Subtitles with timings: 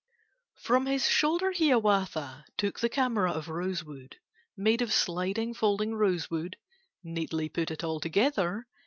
[0.63, 4.17] ]FROM his shoulder Hiawatha Took the camera of rosewood,
[4.57, 6.55] Made of sliding, folding rosewood;
[7.03, 8.65] Neatly put it all together.